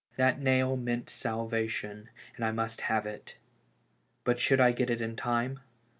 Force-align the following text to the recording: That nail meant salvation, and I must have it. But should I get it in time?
That 0.15 0.39
nail 0.39 0.77
meant 0.77 1.11
salvation, 1.11 2.09
and 2.35 2.43
I 2.43 2.51
must 2.51 2.81
have 2.81 3.05
it. 3.05 3.35
But 4.23 4.39
should 4.39 4.59
I 4.59 4.71
get 4.71 4.89
it 4.89 4.99
in 4.99 5.15
time? 5.15 5.59